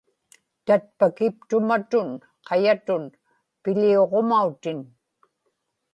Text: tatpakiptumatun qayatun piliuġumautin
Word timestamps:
tatpakiptumatun 0.65 2.09
qayatun 2.47 3.03
piliuġumautin 3.61 4.79